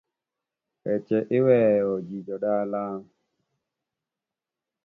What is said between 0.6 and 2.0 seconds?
Weche iweyo,